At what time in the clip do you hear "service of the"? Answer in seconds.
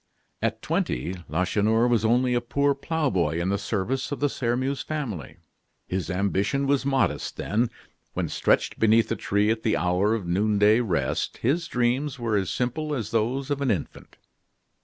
3.59-4.29